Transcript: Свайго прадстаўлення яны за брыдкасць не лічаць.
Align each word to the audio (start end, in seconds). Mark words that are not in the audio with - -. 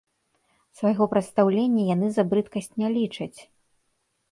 Свайго 0.79 1.07
прадстаўлення 1.11 1.83
яны 1.95 2.07
за 2.17 2.27
брыдкасць 2.33 2.73
не 2.83 2.87
лічаць. 2.97 3.39